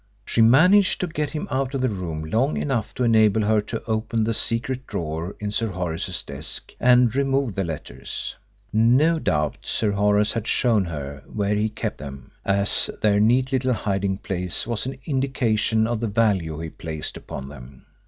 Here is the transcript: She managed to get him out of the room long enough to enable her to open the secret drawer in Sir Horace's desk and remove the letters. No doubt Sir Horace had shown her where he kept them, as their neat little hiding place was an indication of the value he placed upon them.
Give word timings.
She 0.25 0.41
managed 0.41 0.99
to 1.01 1.05
get 1.07 1.29
him 1.29 1.47
out 1.51 1.75
of 1.75 1.81
the 1.81 1.87
room 1.87 2.23
long 2.25 2.57
enough 2.57 2.91
to 2.95 3.03
enable 3.03 3.43
her 3.43 3.61
to 3.61 3.83
open 3.83 4.23
the 4.23 4.33
secret 4.33 4.87
drawer 4.87 5.35
in 5.39 5.51
Sir 5.51 5.67
Horace's 5.67 6.23
desk 6.23 6.73
and 6.79 7.15
remove 7.15 7.53
the 7.53 7.63
letters. 7.63 8.33
No 8.73 9.19
doubt 9.19 9.57
Sir 9.61 9.91
Horace 9.91 10.33
had 10.33 10.47
shown 10.47 10.85
her 10.85 11.21
where 11.31 11.53
he 11.53 11.69
kept 11.69 11.99
them, 11.99 12.31
as 12.43 12.89
their 13.03 13.19
neat 13.19 13.51
little 13.53 13.73
hiding 13.73 14.17
place 14.17 14.65
was 14.65 14.87
an 14.87 14.97
indication 15.05 15.85
of 15.85 15.99
the 15.99 16.07
value 16.07 16.57
he 16.57 16.69
placed 16.69 17.15
upon 17.15 17.49
them. 17.49 17.85